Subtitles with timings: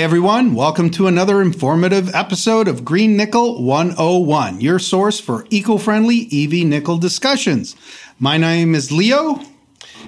[0.00, 0.54] Hi, everyone.
[0.54, 6.66] Welcome to another informative episode of Green Nickel 101, your source for eco friendly EV
[6.66, 7.76] nickel discussions.
[8.18, 9.42] My name is Leo.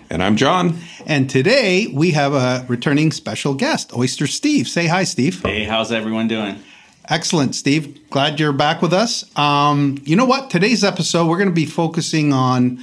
[0.09, 0.78] And I'm John.
[1.05, 4.66] And today we have a returning special guest, Oyster Steve.
[4.66, 5.42] Say hi, Steve.
[5.42, 6.59] Hey, how's everyone doing?
[7.10, 8.09] Excellent, Steve.
[8.09, 9.27] Glad you're back with us.
[9.37, 10.48] Um, you know what?
[10.48, 12.82] Today's episode, we're going to be focusing on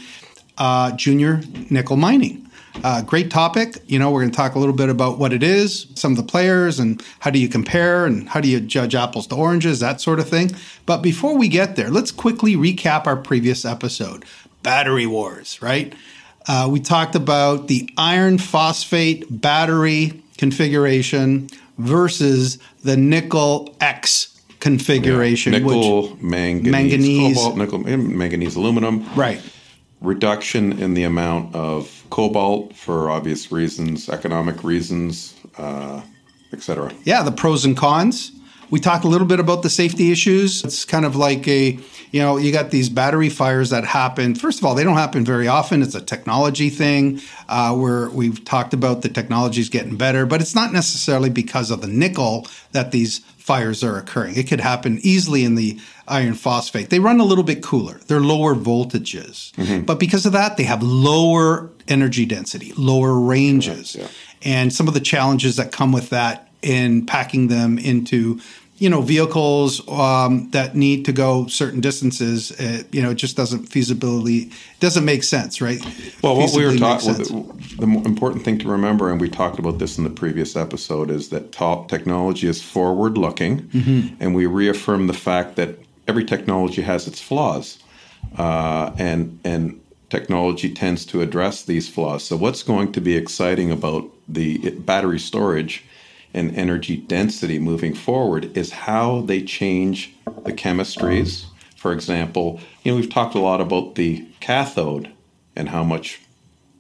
[0.60, 2.49] uh, junior nickel mining.
[2.84, 3.78] Uh, great topic.
[3.88, 6.18] You know, we're going to talk a little bit about what it is, some of
[6.18, 9.80] the players, and how do you compare and how do you judge apples to oranges,
[9.82, 10.52] that sort of thing.
[10.86, 14.24] But before we get there, let's quickly recap our previous episode
[14.64, 15.94] Battery Wars, right?
[16.48, 25.54] Uh, we talked about the iron phosphate battery configuration versus the nickel X configuration.
[25.54, 25.60] Yeah.
[25.60, 29.08] Nickel, which, manganese, manganese, cobalt, nickel, manganese, aluminum.
[29.16, 29.42] Right.
[30.02, 36.02] Reduction in the amount of cobalt for obvious reasons, economic reasons, uh,
[36.54, 36.94] etc.
[37.04, 38.32] Yeah, the pros and cons.
[38.72, 40.64] We talked a little bit about the safety issues.
[40.64, 41.80] It's kind of like a,
[42.12, 44.36] you know, you got these battery fires that happen.
[44.36, 45.82] First of all, they don't happen very often.
[45.82, 50.40] It's a technology thing uh, where we've talked about the technology is getting better, but
[50.40, 54.38] it's not necessarily because of the nickel that these fires are occurring.
[54.38, 56.92] It could happen easily in the iron phosphate.
[56.92, 58.00] They run a little bit cooler.
[58.06, 59.52] They're lower voltages.
[59.54, 59.86] Mm-hmm.
[59.86, 63.96] But because of that, they have lower energy density, lower ranges.
[63.96, 64.10] Yeah, yeah.
[64.44, 68.40] And some of the challenges that come with that in packing them into
[68.78, 73.36] you know vehicles um, that need to go certain distances it, you know it just
[73.36, 75.80] doesn't feasibility doesn't make sense right?
[76.24, 79.80] Well what we were talking the, the important thing to remember and we talked about
[79.80, 84.16] this in the previous episode is that top technology is forward looking mm-hmm.
[84.22, 87.80] and we reaffirm the fact that every technology has its flaws
[88.38, 92.24] uh, and and technology tends to address these flaws.
[92.24, 95.86] So what's going to be exciting about the battery storage
[96.34, 100.14] and energy density moving forward is how they change
[100.44, 101.46] the chemistries.
[101.76, 105.12] For example, you know, we've talked a lot about the cathode
[105.56, 106.22] and how much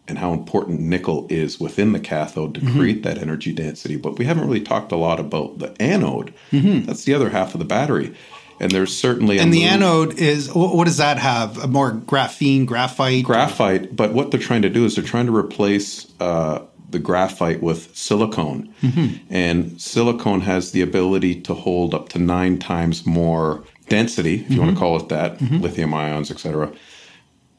[0.07, 2.79] and how important nickel is within the cathode to mm-hmm.
[2.79, 6.33] create that energy density, but we haven't really talked a lot about the anode.
[6.51, 6.85] Mm-hmm.
[6.87, 8.16] That's the other half of the battery.
[8.59, 9.71] And there's certainly and the move.
[9.71, 11.57] anode is what does that have?
[11.59, 13.95] A more graphene, graphite, graphite.
[13.95, 17.95] But what they're trying to do is they're trying to replace uh, the graphite with
[17.95, 18.73] silicone.
[18.81, 19.17] Mm-hmm.
[19.29, 24.53] And silicone has the ability to hold up to nine times more density, if mm-hmm.
[24.53, 25.57] you want to call it that, mm-hmm.
[25.57, 26.72] lithium ions, etc.,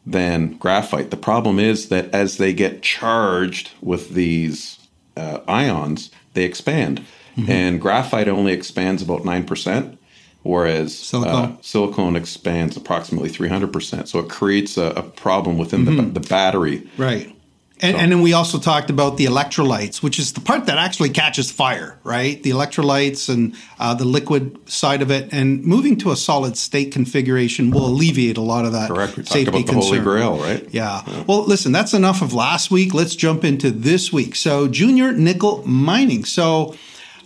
[0.07, 1.11] than graphite.
[1.11, 4.79] The problem is that as they get charged with these
[5.17, 7.05] uh, ions, they expand.
[7.37, 7.51] Mm-hmm.
[7.51, 9.97] And graphite only expands about 9%.
[10.43, 11.53] Whereas silicone.
[11.53, 14.09] Uh, silicone expands approximately 300%.
[14.09, 16.15] So it creates a, a problem within the, mm-hmm.
[16.15, 16.89] the battery.
[16.97, 17.37] Right.
[17.83, 18.03] And, so.
[18.03, 21.51] and, then we also talked about the electrolytes, which is the part that actually catches
[21.51, 22.43] fire, right?
[22.43, 26.93] The electrolytes and uh, the liquid side of it, and moving to a solid state
[26.93, 28.91] configuration will alleviate a lot of that.
[28.91, 29.17] Correct.
[29.17, 29.81] We safety talked about concern.
[29.81, 30.69] the Holy Grail, right?
[30.71, 31.03] Yeah.
[31.07, 31.25] yeah.
[31.27, 32.93] Well, listen, that's enough of last week.
[32.93, 34.37] Let's jump into this week.
[34.37, 36.27] So, junior nickel mining.
[36.27, 36.77] So,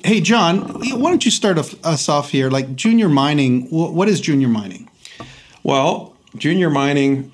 [0.05, 0.61] hey, John,
[1.01, 2.49] why don't you start us off here?
[2.49, 4.89] Like junior mining, what is junior mining?
[5.65, 7.33] Well, junior mining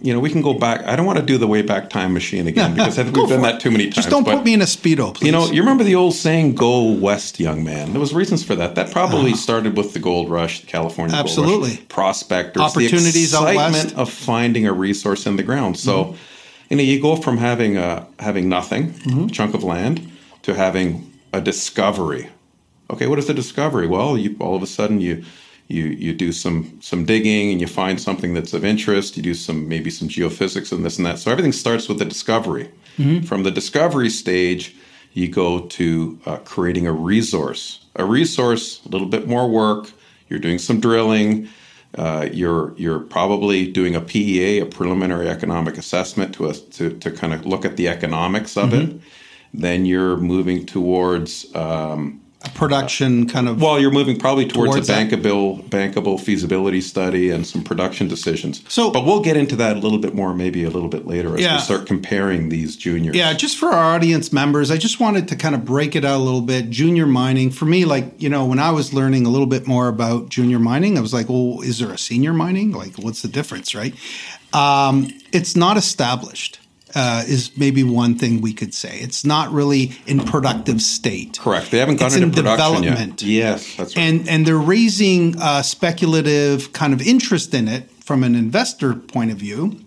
[0.00, 0.84] you know, we can go back.
[0.86, 3.28] I don't want to do the way back time machine again because I think we've
[3.28, 3.96] done that too many times.
[3.96, 5.26] Just don't but, put me in a speedo, please.
[5.26, 8.54] You know, you remember the old saying "Go west, young man." There was reasons for
[8.54, 8.76] that.
[8.76, 11.70] That probably uh, started with the gold rush, the California absolutely.
[11.70, 15.78] gold rush, prospectors, opportunities, the excitement of finding a resource in the ground.
[15.78, 16.16] So, mm-hmm.
[16.70, 19.24] you know, you go from having a having nothing, mm-hmm.
[19.24, 20.08] a chunk of land,
[20.42, 22.28] to having a discovery.
[22.90, 23.86] Okay, what is the discovery?
[23.86, 25.24] Well, you all of a sudden you
[25.68, 29.34] you you do some some digging and you find something that's of interest you do
[29.34, 33.24] some maybe some geophysics and this and that so everything starts with the discovery mm-hmm.
[33.24, 34.74] from the discovery stage
[35.12, 39.90] you go to uh, creating a resource a resource a little bit more work
[40.28, 41.48] you're doing some drilling
[41.96, 47.10] uh, you're you're probably doing a PEA, a preliminary economic assessment, to a, to to
[47.10, 48.96] kind of look at the economics of mm-hmm.
[48.96, 49.00] it.
[49.54, 52.20] Then you're moving towards um,
[52.54, 55.70] production kind of well you're moving probably towards, towards a bankable that.
[55.70, 58.62] bankable feasibility study and some production decisions.
[58.68, 61.34] So but we'll get into that a little bit more maybe a little bit later
[61.34, 61.56] as yeah.
[61.56, 63.16] we start comparing these juniors.
[63.16, 66.18] Yeah just for our audience members i just wanted to kind of break it out
[66.18, 66.70] a little bit.
[66.70, 69.88] Junior mining for me like you know when i was learning a little bit more
[69.88, 72.72] about junior mining i was like well is there a senior mining?
[72.72, 73.74] Like what's the difference?
[73.74, 73.94] Right?
[74.52, 76.60] Um, it's not established
[76.94, 78.98] uh, is maybe one thing we could say.
[78.98, 81.38] It's not really in productive state.
[81.38, 81.70] Correct.
[81.70, 83.22] They haven't gone it's into in production development.
[83.22, 83.30] Yet.
[83.30, 84.02] Yes, that's right.
[84.02, 89.30] And and they're raising uh, speculative kind of interest in it from an investor point
[89.30, 89.80] of view,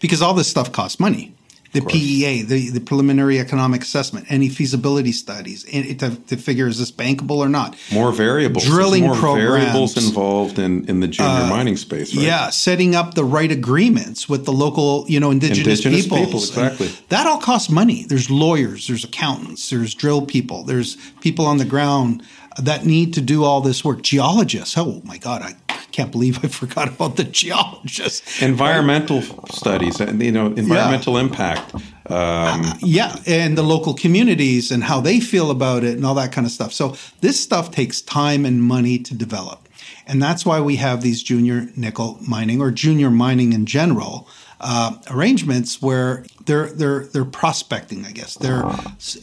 [0.00, 1.34] because all this stuff costs money.
[1.72, 6.90] The PEA, the, the preliminary economic assessment, any feasibility studies to, to, figure is this
[6.90, 7.76] bankable or not.
[7.92, 8.64] More variables.
[8.64, 9.50] Drilling more programs.
[9.50, 12.14] variables involved in, in the junior uh, mining space.
[12.14, 12.26] Right?
[12.26, 16.50] Yeah, setting up the right agreements with the local, you know, indigenous, indigenous peoples.
[16.50, 16.64] people.
[16.64, 16.86] Exactly.
[16.88, 18.04] And that all costs money.
[18.04, 22.24] There's lawyers, there's accountants, there's drill people, there's people on the ground
[22.58, 24.02] that need to do all this work.
[24.02, 24.76] Geologists.
[24.76, 25.54] Oh my God, I
[25.92, 28.42] can't believe I forgot about the geologists.
[28.42, 31.20] Environmental studies, and you know, environmental yeah.
[31.20, 31.74] impact.
[31.74, 36.14] Um, uh, yeah, and the local communities and how they feel about it and all
[36.14, 36.72] that kind of stuff.
[36.72, 39.68] So this stuff takes time and money to develop.
[40.06, 44.28] And that's why we have these junior nickel mining or junior mining in general
[44.60, 48.04] uh, arrangements where they're they're they're prospecting.
[48.04, 48.64] I guess they're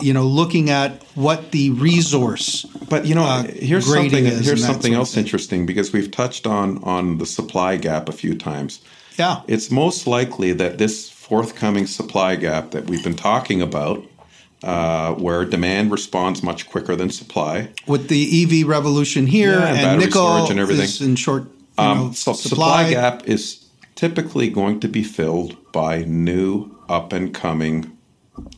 [0.01, 2.65] you know looking at what the resource.
[2.89, 7.17] But you know, uh, here's something here's something else interesting because we've touched on on
[7.17, 8.81] the supply gap a few times.
[9.17, 14.03] Yeah, it's most likely that this forthcoming supply gap that we've been talking about
[14.63, 17.69] uh, where demand responds much quicker than supply.
[17.85, 20.85] With the EV revolution here yeah, and, and nickel and everything.
[20.85, 21.47] is in short
[21.77, 22.83] um, know, so supply.
[22.85, 23.66] supply gap is
[23.97, 27.97] typically going to be filled by new up and coming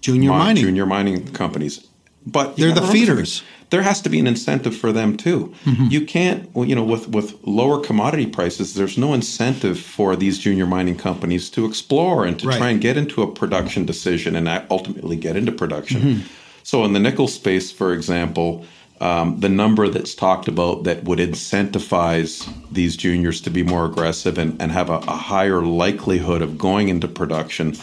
[0.01, 1.87] junior mining junior mining companies.
[2.25, 3.41] But they're the feeders.
[3.69, 5.53] There has to be an incentive for them too.
[5.63, 5.85] Mm-hmm.
[5.89, 10.65] You can't, you know, with with lower commodity prices, there's no incentive for these junior
[10.65, 12.57] mining companies to explore and to right.
[12.57, 16.01] try and get into a production decision and ultimately get into production.
[16.01, 16.27] Mm-hmm.
[16.63, 18.65] So in the nickel space, for example,
[19.01, 24.37] um, the number that's talked about that would incentivize these juniors to be more aggressive
[24.37, 27.75] and, and have a, a higher likelihood of going into production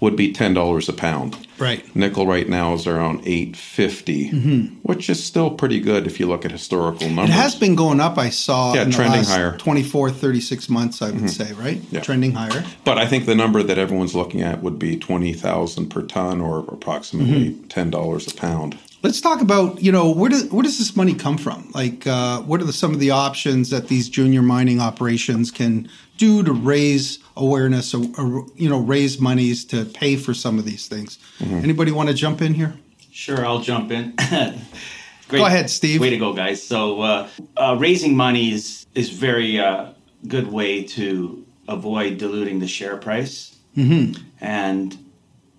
[0.00, 1.36] would be ten dollars a pound.
[1.58, 1.94] Right.
[1.94, 4.74] Nickel right now is around eight fifty, mm mm-hmm.
[4.82, 7.34] which is still pretty good if you look at historical numbers.
[7.34, 8.16] It has been going up.
[8.16, 8.74] I saw.
[8.74, 9.56] Yeah, trending higher.
[9.58, 11.02] 24, 36 months.
[11.02, 11.26] I would mm-hmm.
[11.28, 11.80] say right.
[11.90, 12.00] Yeah.
[12.00, 12.64] Trending higher.
[12.84, 16.40] But I think the number that everyone's looking at would be twenty thousand per ton,
[16.40, 17.68] or approximately mm-hmm.
[17.68, 18.78] ten dollars a pound.
[19.02, 21.70] Let's talk about you know where does where does this money come from?
[21.74, 25.88] Like, uh, what are the, some of the options that these junior mining operations can
[26.18, 30.64] do to raise awareness or, or you know raise monies to pay for some of
[30.64, 31.18] these things?
[31.40, 31.56] Mm-hmm.
[31.56, 32.74] Anybody want to jump in here?
[33.10, 34.14] Sure, I'll jump in.
[35.28, 35.38] Great.
[35.38, 36.00] Go ahead, Steve.
[36.00, 36.62] Way to go, guys.
[36.62, 39.92] So, uh, uh, raising money is is very uh,
[40.28, 44.20] good way to avoid diluting the share price, mm-hmm.
[44.40, 44.96] and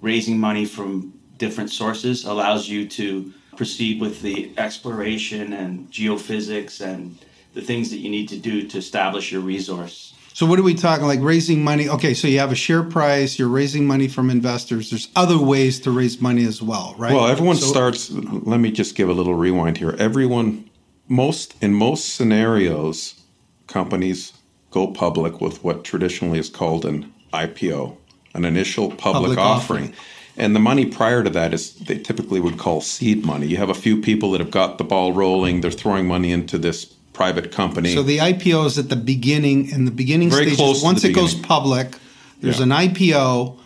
[0.02, 1.13] raising money from
[1.44, 7.18] different sources allows you to proceed with the exploration and geophysics and
[7.54, 10.14] the things that you need to do to establish your resource.
[10.34, 11.90] So what are we talking like raising money?
[11.90, 14.90] Okay, so you have a share price, you're raising money from investors.
[14.90, 17.14] There's other ways to raise money as well, right?
[17.14, 19.96] Well, everyone so, starts let me just give a little rewind here.
[20.00, 20.70] Everyone
[21.10, 23.22] most in most scenarios
[23.68, 24.32] companies
[24.72, 27.98] go public with what traditionally is called an IPO,
[28.34, 29.84] an initial public, public offering.
[29.84, 29.96] offering.
[30.36, 33.48] And the money prior to that is they typically would call seed money.
[33.48, 36.58] You have a few people that have got the ball rolling, they're throwing money into
[36.58, 37.94] this private company.
[37.94, 40.58] So the IPO is at the beginning, in the beginning Very stages.
[40.58, 41.30] Close Once it beginning.
[41.30, 41.96] goes public,
[42.42, 42.64] there's yeah.
[42.64, 43.60] an IPO,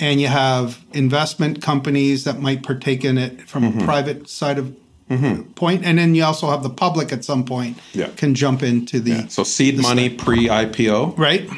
[0.00, 3.80] and you have investment companies that might partake in it from mm-hmm.
[3.80, 4.74] a private side of
[5.10, 5.42] mm-hmm.
[5.52, 8.08] point, and then you also have the public at some point yeah.
[8.16, 9.10] can jump into the.
[9.10, 9.26] Yeah.
[9.26, 11.48] So seed money pre IPO, right?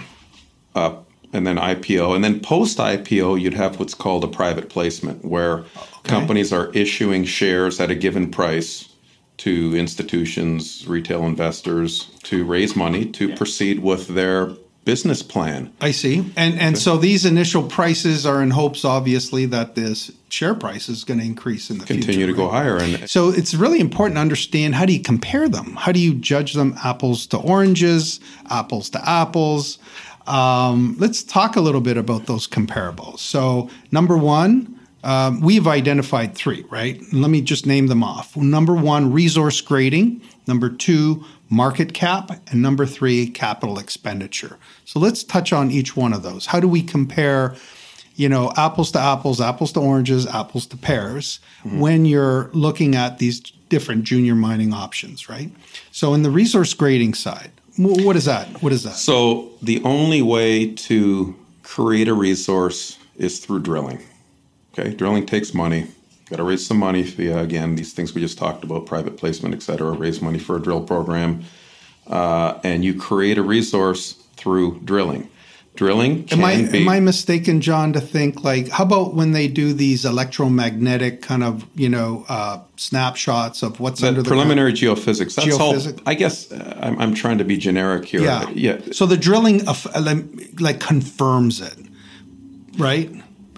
[0.74, 0.96] Uh,
[1.32, 2.14] and then IPO.
[2.14, 5.66] And then post IPO, you'd have what's called a private placement, where okay.
[6.04, 8.88] companies are issuing shares at a given price
[9.38, 13.36] to institutions, retail investors to raise money to yeah.
[13.36, 14.52] proceed with their
[14.86, 15.70] business plan.
[15.80, 16.24] I see.
[16.36, 21.02] And and so these initial prices are in hopes obviously that this share price is
[21.02, 22.00] going to increase in the future.
[22.02, 22.50] continue future, to right?
[22.50, 25.74] go higher and so it's really important to understand how do you compare them?
[25.74, 29.78] How do you judge them apples to oranges, apples to apples?
[30.26, 33.20] Um, let's talk a little bit about those comparables.
[33.20, 37.00] So, number one, um, we've identified three, right?
[37.12, 38.36] Let me just name them off.
[38.36, 40.20] Number one, resource grading.
[40.48, 42.30] Number two, market cap.
[42.50, 44.58] And number three, capital expenditure.
[44.84, 46.46] So let's touch on each one of those.
[46.46, 47.54] How do we compare,
[48.16, 51.78] you know, apples to apples, apples to oranges, apples to pears mm-hmm.
[51.78, 55.52] when you're looking at these different junior mining options, right?
[55.92, 58.62] So in the resource grading side, what is that?
[58.62, 58.94] What is that?
[58.94, 64.00] So the only way to create a resource is through drilling.
[64.72, 65.88] Okay, drilling takes money.
[66.30, 69.54] Got to raise some money via again these things we just talked about, private placement,
[69.54, 69.92] et cetera.
[69.92, 71.44] Raise money for a drill program,
[72.08, 75.28] uh, and you create a resource through drilling.
[75.76, 79.48] Drilling am I be, am I mistaken, John, to think like how about when they
[79.48, 84.98] do these electromagnetic kind of you know uh, snapshots of what's under the preliminary ground?
[84.98, 85.34] geophysics?
[85.34, 85.98] That's geophysics.
[85.98, 86.02] all.
[86.06, 88.22] I guess uh, I'm, I'm, trying to be generic here.
[88.22, 88.80] Yeah, yeah.
[88.92, 89.86] So the drilling of,
[90.60, 91.78] like confirms it,
[92.78, 93.10] right?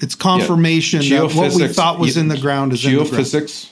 [0.02, 1.20] it's confirmation yeah.
[1.20, 3.70] that what we thought was in the ground is geophysics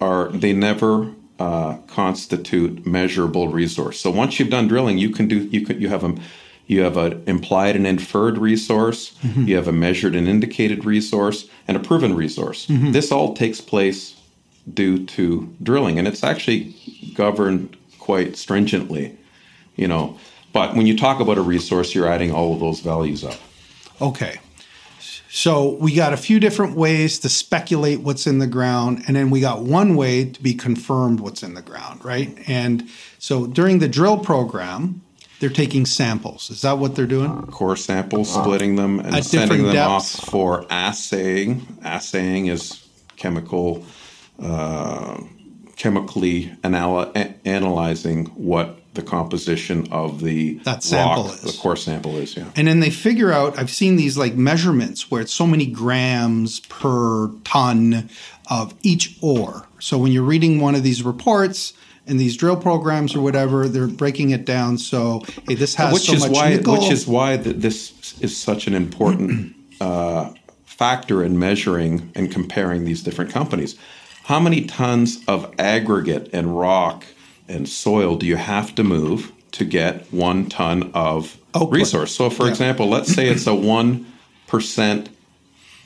[0.00, 4.00] are they never uh, constitute measurable resource.
[4.00, 6.14] So once you've done drilling, you can do you can you have a
[6.66, 9.44] you have an implied and inferred resource, mm-hmm.
[9.44, 12.66] you have a measured and indicated resource, and a proven resource.
[12.66, 12.92] Mm-hmm.
[12.92, 14.20] This all takes place
[14.72, 16.74] due to drilling, and it's actually
[17.14, 19.16] governed quite stringently,
[19.76, 20.18] you know.
[20.52, 23.38] But when you talk about a resource, you're adding all of those values up.
[24.00, 24.38] Okay.
[25.28, 29.30] So we got a few different ways to speculate what's in the ground, and then
[29.30, 32.38] we got one way to be confirmed what's in the ground, right?
[32.46, 35.02] And so during the drill program,
[35.40, 36.50] they're taking samples.
[36.50, 37.42] Is that what they're doing?
[37.48, 40.18] Core samples, splitting them, and At sending them depths.
[40.18, 41.66] off for assaying.
[41.84, 42.84] Assaying is
[43.16, 43.84] chemical,
[44.42, 45.20] uh,
[45.76, 47.12] chemically anal-
[47.44, 51.40] analyzing what the composition of the that sample rock, is.
[51.40, 52.36] the core sample is.
[52.36, 53.58] Yeah, and then they figure out.
[53.58, 58.08] I've seen these like measurements where it's so many grams per ton
[58.48, 59.66] of each ore.
[59.80, 61.72] So when you're reading one of these reports
[62.06, 64.78] in these drill programs or whatever, they're breaking it down.
[64.78, 66.74] So hey, this has which so is much why, nickel.
[66.74, 70.32] Which is why this is such an important uh,
[70.64, 73.76] factor in measuring and comparing these different companies.
[74.24, 77.04] How many tons of aggregate and rock
[77.48, 82.14] and soil do you have to move to get one ton of resource?
[82.14, 82.50] So, for yeah.
[82.50, 84.06] example, let's say it's a one
[84.46, 85.10] percent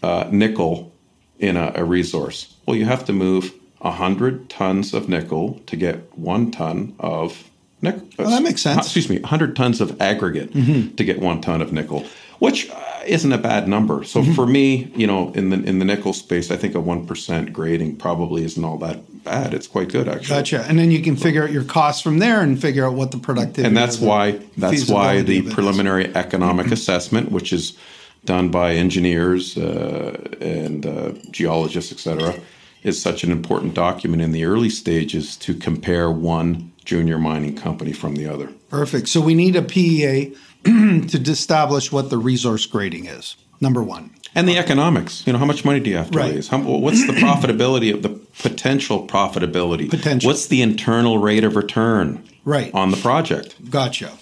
[0.03, 0.93] uh, nickel
[1.39, 2.55] in a, a resource.
[2.67, 7.49] Well, you have to move 100 tons of nickel to get one ton of
[7.81, 8.03] nickel.
[8.19, 8.87] Well, that makes sense.
[8.87, 10.95] Excuse me, 100 tons of aggregate mm-hmm.
[10.97, 12.05] to get one ton of nickel,
[12.41, 14.03] which uh, isn't a bad number.
[14.05, 14.33] So mm-hmm.
[14.33, 17.97] for me, you know, in the in the nickel space, I think a 1% grading
[17.97, 19.55] probably isn't all that bad.
[19.55, 20.37] It's quite good actually.
[20.37, 20.65] Gotcha.
[20.69, 23.19] And then you can figure out your costs from there and figure out what the
[23.19, 23.63] productivity.
[23.63, 23.69] Is.
[23.69, 26.17] And that's why that's why the preliminary is.
[26.17, 26.73] economic mm-hmm.
[26.73, 27.77] assessment, which is
[28.25, 32.35] done by engineers uh, and uh, geologists, et cetera
[32.83, 37.93] is such an important document in the early stages to compare one junior mining company
[37.93, 38.53] from the other.
[38.71, 39.09] Perfect.
[39.09, 43.37] So we need a PEA to establish what the resource grading is.
[43.61, 44.11] Number one.
[44.35, 45.27] And the economics.
[45.27, 46.35] You know, how much money do you have to right.
[46.35, 46.49] raise?
[46.49, 49.91] How, what's the profitability of the potential profitability?
[49.91, 50.29] Potential.
[50.29, 52.25] What's the internal rate of return?
[52.45, 52.73] Right.
[52.73, 53.71] On the project.
[53.71, 54.13] Gotcha.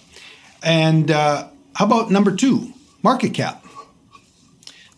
[0.62, 2.72] And uh, how about number two,
[3.02, 3.64] market cap?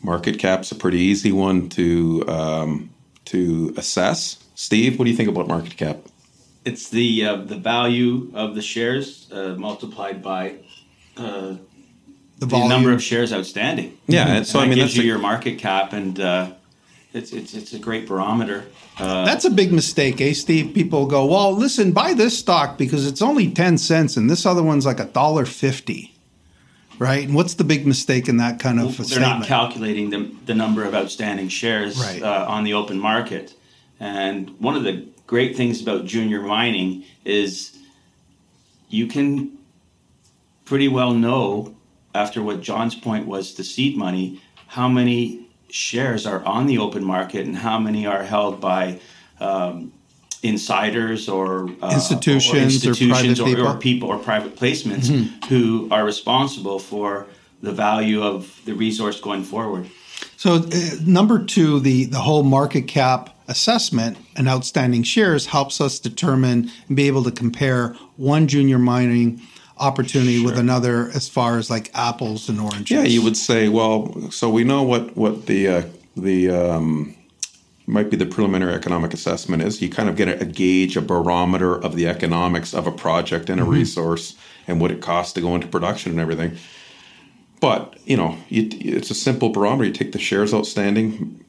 [0.01, 2.91] Market cap's a pretty easy one to um,
[3.29, 4.39] to assess.
[4.55, 5.99] Steve, what do you think about market cap?
[6.65, 10.57] It's the uh, the value of the shares uh, multiplied by
[11.17, 11.55] uh,
[12.39, 13.97] the, the number of shares outstanding.
[14.07, 16.53] Yeah, and so and I mean, gives you a, your market cap, and uh,
[17.13, 18.67] it's it's it's a great barometer.
[18.99, 20.75] Uh, that's a big mistake, eh, Steve?
[20.75, 24.63] People go, well, listen, buy this stock because it's only ten cents, and this other
[24.63, 26.18] one's like a dollar fifty
[26.99, 27.27] right?
[27.27, 29.41] And what's the big mistake in that kind of well, They're statement?
[29.41, 32.23] not calculating the, the number of outstanding shares right.
[32.23, 33.55] uh, on the open market.
[34.01, 37.77] And one of the great things about junior mining is
[38.89, 39.59] you can
[40.65, 41.75] pretty well know,
[42.15, 47.05] after what John's point was the seed money, how many shares are on the open
[47.05, 49.01] market and how many are held by
[49.41, 49.93] um,
[50.43, 53.67] insiders or uh, institutions, or, institutions or, or, people.
[53.67, 55.47] or, people or private placements mm-hmm.
[55.47, 57.27] who are responsible for
[57.61, 59.89] the value of the resource going forward.
[60.37, 60.71] So, uh,
[61.05, 66.97] number two, the, the whole market cap assessment and outstanding shares helps us determine and
[66.97, 69.41] be able to compare one junior mining
[69.79, 70.47] opportunity sure.
[70.47, 72.91] with another as far as like apples and oranges.
[72.91, 75.83] Yeah, you would say, well, so we know what what the uh,
[76.17, 77.15] the um,
[77.89, 81.01] might be the preliminary economic assessment is you kind of get a, a gauge, a
[81.01, 83.73] barometer of the economics of a project and a mm-hmm.
[83.73, 86.57] resource and what it costs to go into production and everything.
[87.61, 89.89] But you know, you, it's a simple barometer.
[89.89, 91.45] You take the shares outstanding,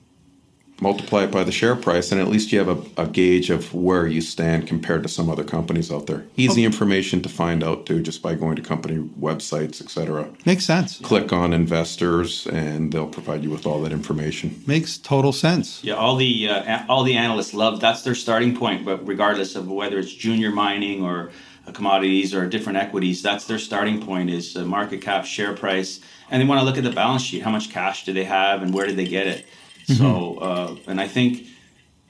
[0.82, 3.74] multiply it by the share price, and at least you have a, a gauge of
[3.74, 6.26] where you stand compared to some other companies out there.
[6.38, 6.64] Easy okay.
[6.64, 10.30] information to find out too, just by going to company websites, etc.
[10.46, 11.00] Makes sense.
[11.00, 14.64] Click on investors, and they'll provide you with all that information.
[14.66, 15.84] Makes total sense.
[15.84, 19.70] Yeah, all the uh, all the analysts love that's their starting point, but regardless of
[19.70, 21.32] whether it's junior mining or
[21.74, 26.46] commodities or different equities, that's their starting point is market cap, share price, and they
[26.46, 27.44] want to look at the balance sheet.
[27.44, 29.46] How much cash do they have, and where did they get it?
[29.90, 30.04] Mm-hmm.
[30.04, 31.48] So, uh, and I think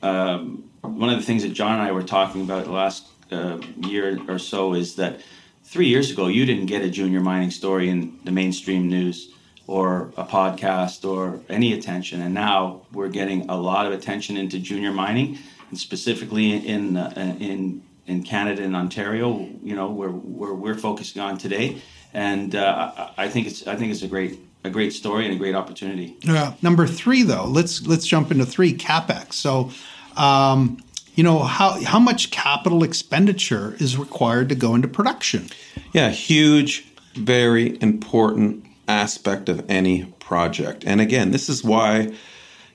[0.01, 3.59] um, one of the things that John and I were talking about the last uh,
[3.87, 5.21] year or so is that
[5.63, 9.33] three years ago you didn't get a junior mining story in the mainstream news
[9.67, 14.59] or a podcast or any attention, and now we're getting a lot of attention into
[14.59, 15.37] junior mining,
[15.69, 19.47] and specifically in uh, in in Canada and Ontario.
[19.61, 21.81] You know where where we're focusing on today,
[22.13, 25.37] and uh, I think it's I think it's a great a great story and a
[25.37, 26.17] great opportunity.
[26.21, 26.53] Yeah.
[26.61, 29.33] Number three, though, let's let's jump into three capex.
[29.33, 29.71] So,
[30.17, 30.81] um,
[31.15, 35.49] you know how how much capital expenditure is required to go into production?
[35.93, 36.85] Yeah, huge,
[37.15, 40.83] very important aspect of any project.
[40.85, 42.13] And again, this is why.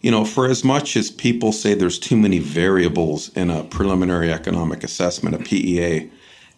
[0.00, 4.30] You know, for as much as people say there's too many variables in a preliminary
[4.30, 6.10] economic assessment, a PEA,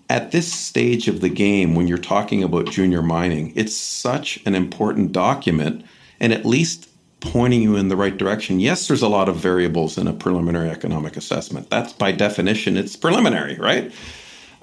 [0.09, 4.55] at this stage of the game, when you're talking about junior mining, it's such an
[4.55, 5.85] important document
[6.21, 6.89] and at least
[7.21, 8.61] pointing you in the right direction.
[8.61, 11.71] Yes, there's a lot of variables in a preliminary economic assessment.
[11.71, 13.93] That's by definition, it's preliminary, right?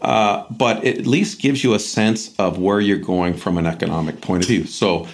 [0.01, 3.65] Uh, but it at least gives you a sense of where you're going from an
[3.65, 4.65] economic point of view.
[4.65, 5.07] So,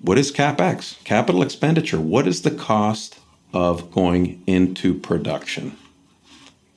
[0.00, 1.02] what is CapEx?
[1.02, 2.00] Capital expenditure.
[2.00, 3.18] What is the cost
[3.52, 5.76] of going into production?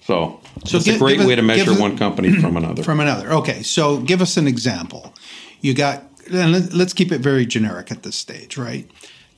[0.02, 2.84] So, so it's give, a great way to measure one company from another.
[2.84, 3.32] From another.
[3.34, 3.62] Okay.
[3.62, 5.14] So give us an example.
[5.62, 8.90] You got, and let's keep it very generic at this stage, right?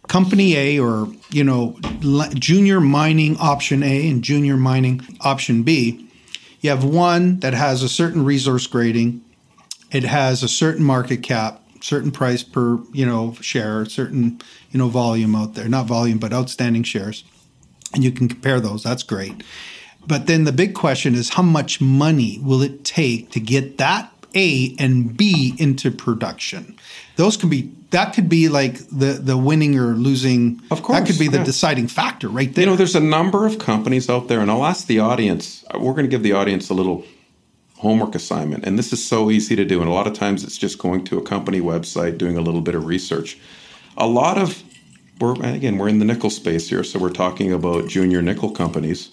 [0.07, 1.77] Company A or, you know,
[2.33, 6.07] junior mining option A and junior mining option B.
[6.61, 9.21] You have one that has a certain resource grading.
[9.91, 14.41] It has a certain market cap, certain price per, you know, share, certain,
[14.71, 15.67] you know, volume out there.
[15.67, 17.25] Not volume, but outstanding shares.
[17.93, 18.81] And you can compare those.
[18.81, 19.43] That's great
[20.07, 24.11] but then the big question is how much money will it take to get that
[24.35, 26.77] A and B into production?
[27.15, 30.59] Those can be that could be like the the winning or losing.
[30.71, 31.43] Of course, that could be the yeah.
[31.43, 32.63] deciding factor right there.
[32.63, 35.63] You know, there's a number of companies out there, and I'll ask the audience.
[35.73, 37.05] We're going to give the audience a little
[37.77, 39.79] homework assignment, and this is so easy to do.
[39.79, 42.61] And a lot of times, it's just going to a company website, doing a little
[42.61, 43.37] bit of research.
[43.95, 44.63] A lot of
[45.19, 49.11] we're again we're in the nickel space here, so we're talking about junior nickel companies.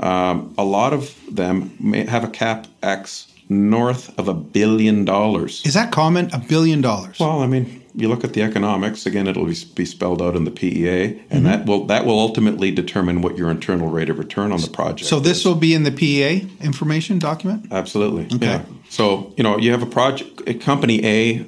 [0.00, 5.62] Um, a lot of them may have a cap X north of a billion dollars.
[5.66, 6.30] Is that common?
[6.32, 7.18] A billion dollars?
[7.18, 9.04] Well, I mean, you look at the economics.
[9.04, 11.44] Again, it'll be, be spelled out in the PEA, and mm-hmm.
[11.44, 15.08] that will that will ultimately determine what your internal rate of return on the project.
[15.08, 15.44] So this is.
[15.44, 17.66] will be in the PEA information document.
[17.70, 18.26] Absolutely.
[18.36, 18.46] Okay.
[18.46, 18.64] Yeah.
[18.88, 21.44] So you know, you have a project, a company A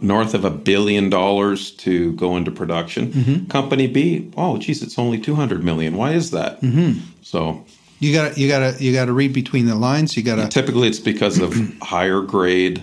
[0.00, 3.12] north of a billion dollars to go into production.
[3.12, 3.46] Mm-hmm.
[3.46, 5.96] Company B, oh, geez, it's only 200 million.
[5.96, 6.60] Why is that?
[6.60, 7.00] Mm-hmm.
[7.22, 7.64] So
[7.98, 10.16] you got to you got to you got to read between the lines.
[10.16, 12.82] You got to typically it's because of higher grade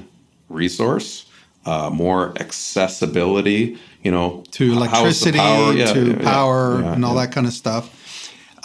[0.49, 1.25] resource,
[1.65, 3.77] uh, more accessibility.
[4.03, 5.73] You know, to electricity, power?
[5.73, 7.91] Yeah, to yeah, power, yeah, and all that kind of stuff.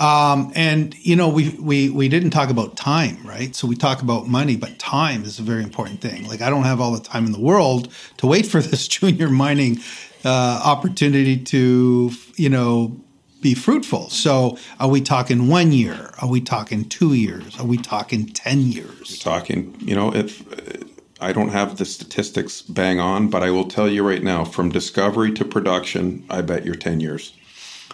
[0.00, 3.54] Um, and you know, we we we didn't talk about time, right?
[3.54, 6.26] So we talk about money, but time is a very important thing.
[6.26, 9.28] Like I don't have all the time in the world to wait for this junior
[9.28, 9.78] mining
[10.24, 12.98] uh, opportunity to, you know,
[13.40, 14.10] be fruitful.
[14.10, 16.12] So, are we talking one year?
[16.20, 17.58] Are we talking two years?
[17.58, 19.10] Are we talking 10 years?
[19.24, 20.84] We're talking, you know, if uh,
[21.20, 24.70] I don't have the statistics bang on, but I will tell you right now from
[24.70, 27.34] discovery to production, I bet you're 10 years.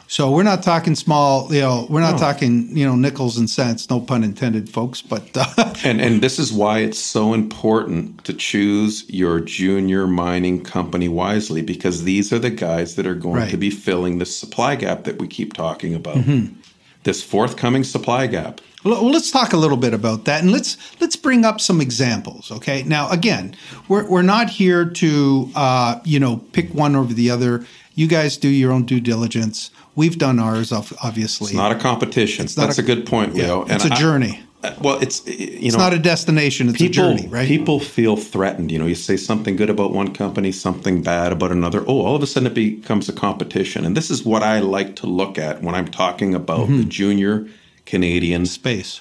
[0.08, 2.18] So we're not talking small, you know, we're not no.
[2.18, 5.02] talking, you know, nickels and cents, no pun intended, folks.
[5.02, 10.62] But uh, and and this is why it's so important to choose your junior mining
[10.62, 13.50] company wisely because these are the guys that are going right.
[13.50, 16.16] to be filling the supply gap that we keep talking about.
[16.18, 16.60] Mm-hmm.
[17.02, 18.60] This forthcoming supply gap.
[18.84, 22.52] Well, let's talk a little bit about that, and let's let's bring up some examples.
[22.52, 23.56] Okay, now again,
[23.88, 27.66] we're we're not here to uh, you know pick one over the other.
[27.96, 29.70] You guys do your own due diligence.
[29.96, 31.48] We've done ours, obviously.
[31.48, 32.44] It's not a competition.
[32.44, 33.66] It's That's a, a, good point, Leo.
[33.66, 34.42] Yeah, it's and a journey.
[34.80, 36.68] Well, it's you know, it's not a destination.
[36.68, 37.46] It's people, a journey, right?
[37.48, 38.70] People feel threatened.
[38.70, 41.82] You know, you say something good about one company, something bad about another.
[41.86, 43.84] Oh, all of a sudden it becomes a competition.
[43.84, 46.78] And this is what I like to look at when I'm talking about mm-hmm.
[46.78, 47.48] the junior
[47.84, 49.00] Canadian space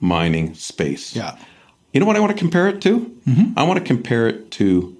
[0.00, 1.14] mining space.
[1.14, 1.36] Yeah.
[1.92, 3.00] You know what I want to compare it to?
[3.26, 3.58] Mm-hmm.
[3.58, 4.95] I want to compare it to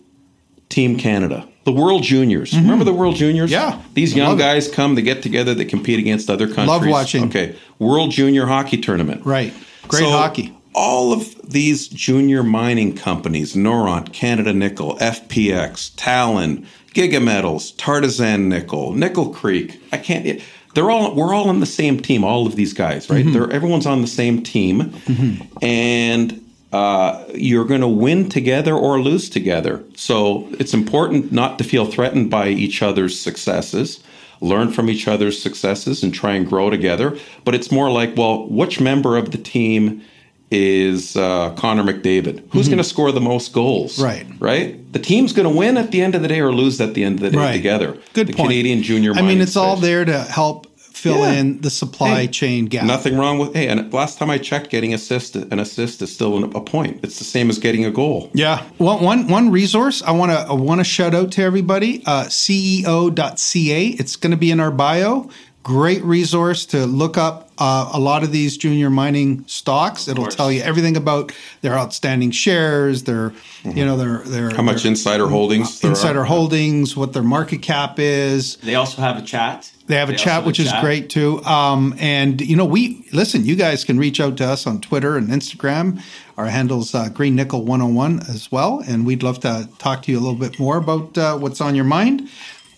[0.69, 2.53] Team Canada the World Juniors.
[2.53, 2.63] Mm-hmm.
[2.63, 3.51] Remember the World Juniors?
[3.51, 3.83] Yeah.
[3.93, 4.75] These young guys it.
[4.75, 6.69] come, they get together, they compete against other countries.
[6.69, 7.25] Love watching.
[7.25, 7.57] Okay.
[7.81, 9.27] World Junior Hockey Tournament.
[9.27, 9.53] Right.
[9.89, 10.57] Great so, hockey.
[10.77, 19.31] All of these junior mining companies, Noront, Canada Nickel, FPX, Talon, Gigametals, Tartisan Nickel, Nickel
[19.31, 19.83] Creek.
[19.91, 20.41] I can't
[20.75, 23.25] they're all we're all on the same team, all of these guys, right?
[23.25, 23.33] Mm-hmm.
[23.33, 24.83] They're everyone's on the same team.
[24.83, 25.65] Mm-hmm.
[25.65, 26.46] And
[26.77, 29.83] uh, you're going to win together or lose together.
[29.95, 34.03] So it's important not to feel threatened by each other's successes.
[34.43, 37.17] Learn from each other's successes and try and grow together.
[37.45, 40.03] But it's more like, well, which member of the team
[40.51, 42.43] is uh, Connor McDavid?
[42.51, 42.73] Who's mm-hmm.
[42.73, 43.99] going to score the most goals?
[43.99, 44.27] Right.
[44.39, 44.93] Right?
[44.93, 47.05] The team's going to win at the end of the day or lose at the
[47.05, 47.53] end of the day right.
[47.53, 47.97] together.
[48.13, 48.49] Good the point.
[48.49, 49.57] Canadian junior I mean, it's space.
[49.57, 50.66] all there to help
[50.97, 51.33] fill yeah.
[51.33, 52.87] in the supply hey, chain gap.
[52.87, 53.69] Nothing wrong with hey.
[53.69, 57.01] And last time I checked, getting assist an assist is still a point.
[57.05, 58.31] It's the same as getting a goal.
[58.33, 58.65] Yeah.
[58.79, 62.03] Well, one one resource I want to I want to shout out to everybody.
[62.07, 63.87] Uh, CEO.ca.
[63.89, 65.29] It's going to be in our bio.
[65.63, 70.09] Great resource to look up uh, a lot of these junior mining stocks.
[70.09, 73.77] It'll tell you everything about their outstanding shares, their, mm-hmm.
[73.77, 77.99] you know, their their how much their, insider holdings, insider holdings, what their market cap
[77.99, 78.57] is.
[78.57, 79.73] They also have a chat.
[79.87, 80.83] They have a they chat, which is chat.
[80.83, 81.43] great too.
[81.45, 83.45] Um, and you know, we listen.
[83.45, 86.03] You guys can reach out to us on Twitter and Instagram.
[86.37, 90.19] Our handle's uh, Green Nickel 101 as well, and we'd love to talk to you
[90.19, 92.29] a little bit more about uh, what's on your mind.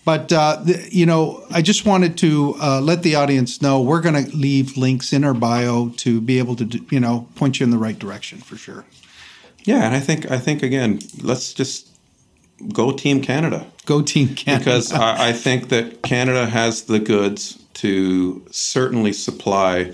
[0.09, 4.01] But uh, the, you know, I just wanted to uh, let the audience know we're
[4.01, 7.59] going to leave links in our bio to be able to, do, you know, point
[7.59, 8.85] you in the right direction for sure.
[9.65, 11.89] Yeah, and I think I think again, let's just
[12.73, 13.67] go Team Canada.
[13.85, 14.65] Go Team Canada.
[14.65, 19.93] Because I, I think that Canada has the goods to certainly supply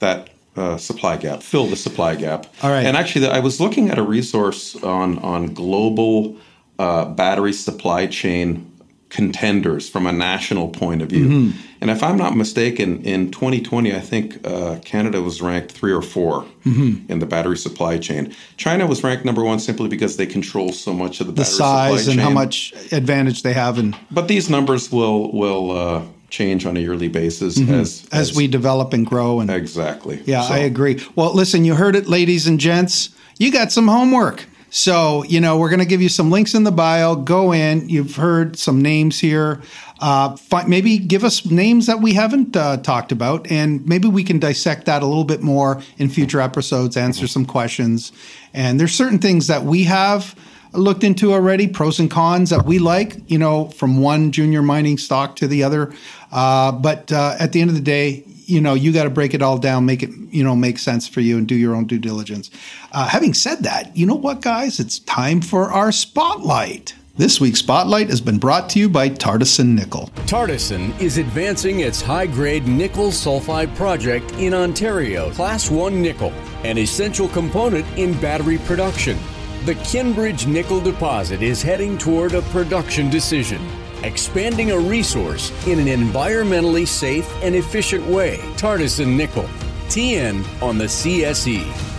[0.00, 2.46] that uh, supply gap, fill the supply gap.
[2.60, 2.84] All right.
[2.84, 6.36] And actually, I was looking at a resource on on global
[6.80, 8.68] uh, battery supply chain
[9.14, 11.28] contenders from a national point of view.
[11.28, 11.58] Mm-hmm.
[11.80, 16.02] And if I'm not mistaken, in 2020, I think uh, Canada was ranked three or
[16.02, 17.12] 4 mm-hmm.
[17.12, 18.34] in the battery supply chain.
[18.56, 22.08] China was ranked number one simply because they control so much of the, the size
[22.08, 23.78] and how much advantage they have.
[23.78, 27.72] And but these numbers will will uh, change on a yearly basis mm-hmm.
[27.72, 29.38] as, as, as we develop and grow.
[29.38, 30.54] And exactly, yeah, so.
[30.54, 31.00] I agree.
[31.14, 33.10] Well, listen, you heard it, ladies and gents.
[33.38, 34.46] You got some homework.
[34.76, 37.14] So, you know, we're going to give you some links in the bio.
[37.14, 37.88] Go in.
[37.88, 39.62] You've heard some names here.
[40.00, 44.40] Uh, maybe give us names that we haven't uh, talked about, and maybe we can
[44.40, 48.10] dissect that a little bit more in future episodes, answer some questions.
[48.52, 50.34] And there's certain things that we have
[50.72, 54.98] looked into already, pros and cons that we like, you know, from one junior mining
[54.98, 55.94] stock to the other.
[56.32, 59.34] Uh, but uh, at the end of the day, you know, you got to break
[59.34, 61.86] it all down, make it, you know, make sense for you and do your own
[61.86, 62.50] due diligence.
[62.92, 64.80] Uh, having said that, you know what, guys?
[64.80, 66.94] It's time for our spotlight.
[67.16, 70.10] This week's spotlight has been brought to you by Tartisan Nickel.
[70.26, 76.32] Tartisan is advancing its high grade nickel sulfide project in Ontario, Class 1 nickel,
[76.64, 79.16] an essential component in battery production.
[79.64, 83.60] The Kenbridge nickel deposit is heading toward a production decision
[84.04, 88.38] expanding a resource in an environmentally safe and efficient way.
[88.56, 89.48] Tartisan Nickel,
[89.88, 91.92] TN on the CSE.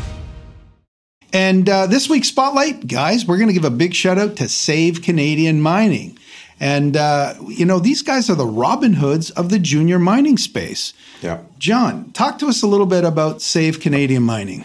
[1.33, 4.47] And uh, this week's spotlight, guys, we're going to give a big shout out to
[4.47, 6.17] Save Canadian Mining.
[6.59, 10.93] And, uh, you know, these guys are the Robin Hoods of the junior mining space.
[11.21, 11.41] Yeah.
[11.59, 14.63] John, talk to us a little bit about Save Canadian Mining.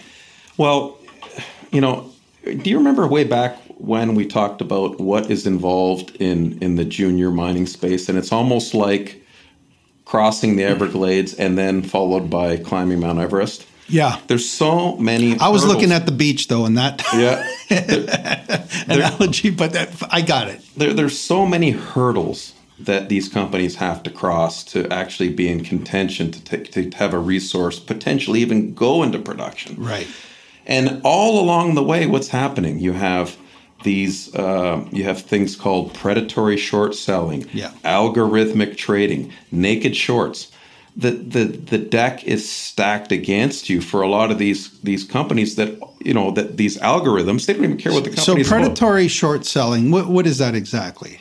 [0.56, 0.96] Well,
[1.72, 2.12] you know,
[2.44, 6.84] do you remember way back when we talked about what is involved in in the
[6.84, 9.22] junior mining space, and it's almost like
[10.04, 13.66] crossing the Everglades and then followed by climbing Mount Everest.
[13.88, 15.38] Yeah, there's so many.
[15.38, 15.74] I was hurdles.
[15.74, 17.46] looking at the beach though, and that yeah
[18.88, 20.60] analogy, but that, I got it.
[20.76, 25.62] There, there's so many hurdles that these companies have to cross to actually be in
[25.62, 29.76] contention to, take, to have a resource potentially even go into production.
[29.76, 30.08] Right.
[30.66, 32.78] And all along the way, what's happening?
[32.78, 33.36] You have
[33.82, 37.72] these uh, you have things called predatory short selling, yeah.
[37.84, 40.52] algorithmic trading, naked shorts.
[40.96, 45.56] The, the the deck is stacked against you for a lot of these these companies
[45.56, 48.42] that you know that these algorithms they don't even care what the company.
[48.42, 51.20] So predatory short selling, what what is that exactly?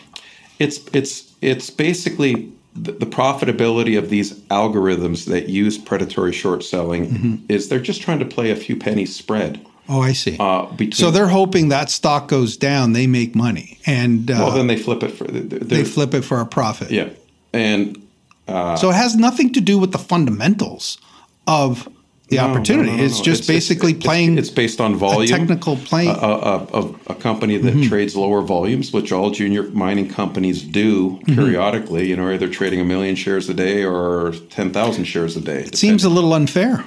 [0.57, 7.11] It's it's it's basically the, the profitability of these algorithms that use predatory short selling
[7.11, 7.35] mm-hmm.
[7.47, 10.37] is they're just trying to play a few pennies spread Oh, I see.
[10.39, 14.51] Uh, between, so they're hoping that stock goes down, they make money, and uh, well,
[14.51, 16.91] then they flip it for they flip it for a profit.
[16.91, 17.09] Yeah,
[17.53, 18.07] and
[18.47, 20.99] uh, so it has nothing to do with the fundamentals
[21.47, 21.89] of
[22.27, 22.91] the no, opportunity.
[22.91, 24.37] No, no, it's just it's, basically it's, playing.
[24.37, 26.71] It's, based on volume, technical playing of
[27.07, 27.89] a, a, company that mm-hmm.
[27.89, 31.33] trades lower volumes, which all junior mining companies do mm-hmm.
[31.33, 32.07] periodically.
[32.07, 35.51] You know, either trading a million shares a day or ten thousand shares a day.
[35.51, 35.77] It depending.
[35.77, 36.85] seems a little unfair.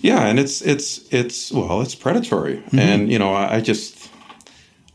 [0.00, 2.78] Yeah, and it's it's it's well, it's predatory, mm-hmm.
[2.78, 4.10] and you know, I, I, just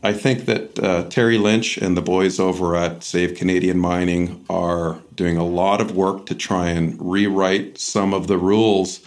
[0.02, 4.98] I think that uh, Terry Lynch and the boys over at Save Canadian Mining are
[5.14, 9.00] doing a lot of work to try and rewrite some of the rules.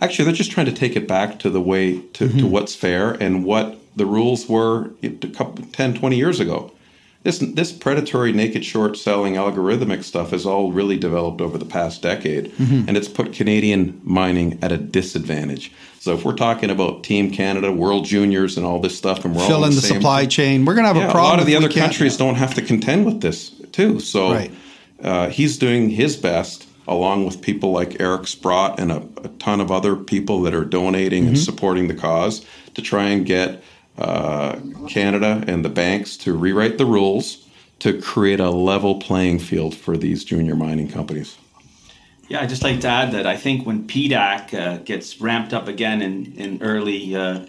[0.00, 2.38] Actually, they're just trying to take it back to the way to, mm-hmm.
[2.38, 6.72] to what's fair and what the rules were a couple, 10, 20 years ago
[7.22, 12.00] this this predatory naked short selling algorithmic stuff has all really developed over the past
[12.00, 12.88] decade, mm-hmm.
[12.88, 15.70] and it's put Canadian mining at a disadvantage.
[15.98, 19.46] So if we're talking about Team Canada, World Juniors, and all this stuff, and we're
[19.46, 21.26] fill all in the, the supply chain, we're going to have yeah, a problem.
[21.26, 24.00] A lot of the other countries don't have to contend with this too.
[24.00, 24.52] So right.
[25.02, 29.60] uh, he's doing his best along with people like Eric Sprott and a, a ton
[29.60, 31.34] of other people that are donating mm-hmm.
[31.34, 33.62] and supporting the cause to try and get
[34.00, 34.58] uh,
[34.88, 37.46] Canada and the banks to rewrite the rules
[37.80, 41.36] to create a level playing field for these junior mining companies.
[42.28, 45.66] Yeah, I'd just like to add that I think when PDAC uh, gets ramped up
[45.66, 47.40] again in, in early uh,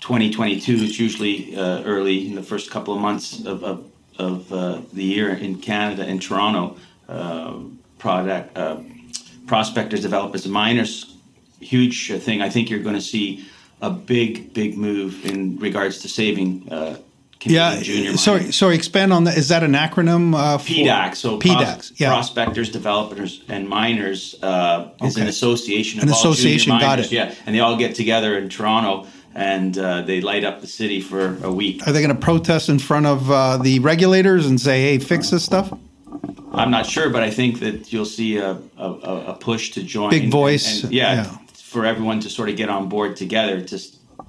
[0.00, 4.80] 2022, it's usually uh, early in the first couple of months of, of, of uh,
[4.92, 6.76] the year in Canada, in Toronto,
[7.08, 7.58] uh,
[7.98, 8.58] product,
[9.46, 11.16] prospectors, developers, miners,
[11.60, 12.42] huge thing.
[12.42, 13.46] I think you're going to see
[13.80, 16.98] a big, big move in regards to saving uh,
[17.40, 18.74] Canadian yeah, sorry, sorry.
[18.74, 19.38] Expand on that.
[19.38, 20.34] Is that an acronym?
[20.34, 21.14] Uh, PDAC.
[21.14, 21.74] So PDAC.
[21.74, 22.08] Pros- yeah.
[22.08, 25.22] Prospectors, developers, and miners uh, is okay.
[25.22, 26.00] an association.
[26.00, 26.72] Of an association.
[26.72, 27.06] Got miners.
[27.06, 27.12] it.
[27.12, 31.00] Yeah, and they all get together in Toronto and uh, they light up the city
[31.00, 31.86] for a week.
[31.86, 35.30] Are they going to protest in front of uh, the regulators and say, "Hey, fix
[35.30, 35.72] this stuff"?
[36.52, 40.10] I'm not sure, but I think that you'll see a, a, a push to join.
[40.10, 40.82] Big voice.
[40.82, 43.78] And, and yeah, yeah, for everyone to sort of get on board together to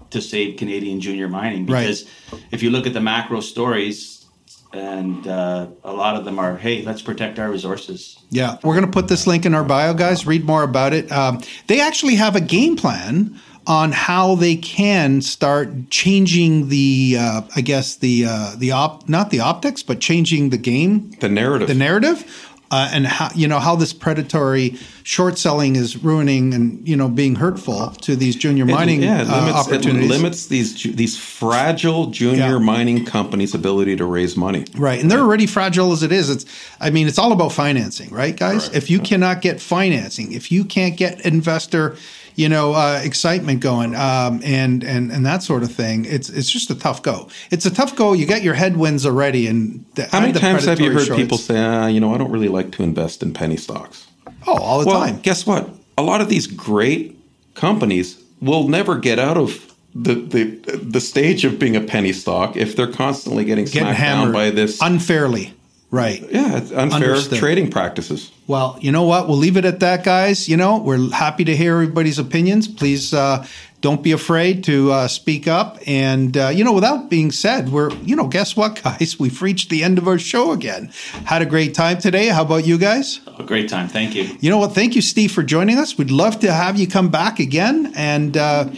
[0.09, 1.65] to save Canadian junior mining.
[1.65, 2.43] Because right.
[2.51, 4.25] if you look at the macro stories,
[4.73, 8.17] and uh, a lot of them are, hey, let's protect our resources.
[8.29, 10.27] Yeah, we're going to put this link in our bio, guys.
[10.27, 11.11] Read more about it.
[11.11, 17.41] Um, they actually have a game plan on how they can start changing the, uh,
[17.55, 21.67] I guess the uh, the op, not the optics, but changing the game, the narrative,
[21.67, 26.87] the narrative uh, and how you know how this predatory short selling is ruining and
[26.87, 30.09] you know being hurtful to these junior mining it, yeah, it uh, limits, uh, opportunities.
[30.09, 32.57] It limits these these fragile junior yeah.
[32.59, 34.65] mining companies' ability to raise money.
[34.75, 36.29] Right, and they're already fragile as it is.
[36.29, 36.45] It's
[36.79, 38.67] I mean it's all about financing, right, guys?
[38.67, 38.77] Right.
[38.77, 41.97] If you cannot get financing, if you can't get investor
[42.39, 46.05] you know, uh, excitement going, um, and and and that sort of thing.
[46.05, 47.27] It's it's just a tough go.
[47.51, 48.13] It's a tough go.
[48.13, 51.21] You got your headwinds already, and the, how many times have you heard shorts.
[51.21, 54.07] people say, ah, you know, I don't really like to invest in penny stocks?
[54.47, 55.19] Oh, all the well, time.
[55.19, 55.69] Guess what?
[55.97, 57.19] A lot of these great
[57.55, 62.55] companies will never get out of the, the the stage of being a penny stock
[62.55, 65.53] if they're constantly getting, getting smacked down by this unfairly.
[65.91, 66.23] Right.
[66.29, 67.39] Yeah, unfair Understood.
[67.39, 68.31] trading practices.
[68.45, 69.27] Well, you know what?
[69.27, 70.47] We'll leave it at that, guys.
[70.47, 72.67] You know, we're happy to hear everybody's opinions.
[72.67, 73.43] Please uh,
[73.81, 75.79] don't be afraid to uh, speak up.
[75.87, 79.17] And, uh, you know, without being said, we're, you know, guess what, guys?
[79.19, 80.91] We've reached the end of our show again.
[81.25, 82.27] Had a great time today.
[82.27, 83.21] How about you guys?
[83.39, 83.87] A great time.
[83.87, 84.29] Thank you.
[84.41, 84.73] You know what?
[84.75, 85.97] Thank you, Steve, for joining us.
[85.97, 87.93] We'd love to have you come back again.
[87.95, 88.69] And, uh,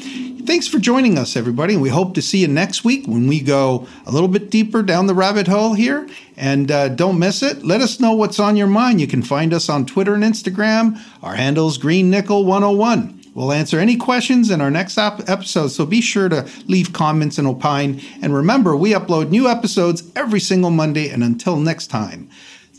[0.46, 1.78] Thanks for joining us, everybody.
[1.78, 5.06] We hope to see you next week when we go a little bit deeper down
[5.06, 6.10] the rabbit hole here.
[6.36, 7.64] And uh, don't miss it.
[7.64, 9.00] Let us know what's on your mind.
[9.00, 11.00] You can find us on Twitter and Instagram.
[11.22, 13.22] Our handle is Green Nickel 101.
[13.34, 17.48] We'll answer any questions in our next episode, so be sure to leave comments and
[17.48, 18.02] opine.
[18.22, 21.10] And remember, we upload new episodes every single Monday.
[21.10, 22.30] And until next time,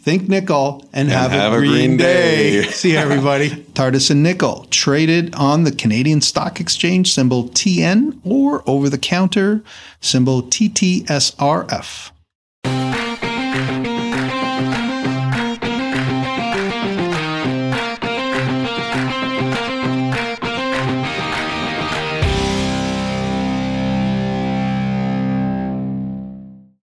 [0.03, 2.62] think nickel and, and have, have, a, green, green day.
[2.62, 2.69] day.
[2.71, 3.65] See everybody.
[3.75, 9.62] Tartisan nickel traded on the Canadian Stock Exchange symbol TN or over the counter
[10.01, 12.11] symbol TTSRF.